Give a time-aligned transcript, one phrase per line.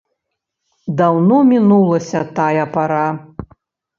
[1.01, 3.03] Даўно мінулася тая пара.